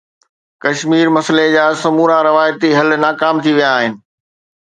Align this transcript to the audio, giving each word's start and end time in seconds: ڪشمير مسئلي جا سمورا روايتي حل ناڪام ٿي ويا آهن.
ڪشمير 0.63 1.07
مسئلي 1.17 1.47
جا 1.55 1.65
سمورا 1.81 2.17
روايتي 2.29 2.69
حل 2.77 2.89
ناڪام 3.05 3.35
ٿي 3.43 3.51
ويا 3.57 3.71
آهن. 3.77 3.93